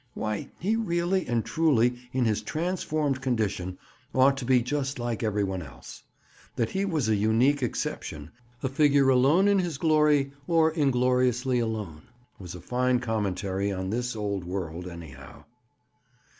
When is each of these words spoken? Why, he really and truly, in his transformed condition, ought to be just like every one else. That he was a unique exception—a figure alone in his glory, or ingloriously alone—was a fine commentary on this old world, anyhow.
Why, 0.15 0.49
he 0.57 0.75
really 0.75 1.27
and 1.27 1.45
truly, 1.45 2.09
in 2.11 2.25
his 2.25 2.41
transformed 2.41 3.21
condition, 3.21 3.77
ought 4.15 4.35
to 4.37 4.45
be 4.45 4.63
just 4.63 4.97
like 4.97 5.21
every 5.21 5.43
one 5.43 5.61
else. 5.61 6.01
That 6.55 6.71
he 6.71 6.85
was 6.85 7.07
a 7.07 7.15
unique 7.15 7.61
exception—a 7.61 8.67
figure 8.67 9.09
alone 9.09 9.47
in 9.47 9.59
his 9.59 9.77
glory, 9.77 10.31
or 10.47 10.71
ingloriously 10.73 11.59
alone—was 11.59 12.55
a 12.55 12.61
fine 12.61 12.99
commentary 12.99 13.71
on 13.71 13.91
this 13.91 14.15
old 14.15 14.43
world, 14.43 14.87
anyhow. 14.87 15.43